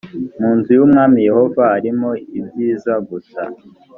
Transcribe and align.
mu 0.39 0.49
nzu 0.57 0.69
y’umwami 0.77 1.17
yehova 1.27 1.63
arimo 1.77 2.09
ibyiza 2.39 2.93
gusa 3.09 3.41